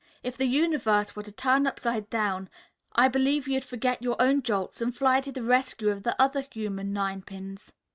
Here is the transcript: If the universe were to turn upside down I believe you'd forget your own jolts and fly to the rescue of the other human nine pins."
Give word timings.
If 0.23 0.35
the 0.35 0.45
universe 0.47 1.15
were 1.15 1.21
to 1.21 1.31
turn 1.31 1.67
upside 1.67 2.09
down 2.09 2.49
I 2.95 3.07
believe 3.07 3.47
you'd 3.47 3.63
forget 3.63 4.01
your 4.01 4.19
own 4.19 4.41
jolts 4.41 4.81
and 4.81 4.97
fly 4.97 5.21
to 5.21 5.31
the 5.31 5.43
rescue 5.43 5.89
of 5.89 6.01
the 6.01 6.19
other 6.19 6.41
human 6.51 6.91
nine 6.91 7.21
pins." 7.21 7.71